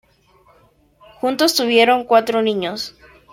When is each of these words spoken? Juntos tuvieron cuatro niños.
Juntos 1.19 1.53
tuvieron 1.53 2.05
cuatro 2.05 2.41
niños. 2.41 2.95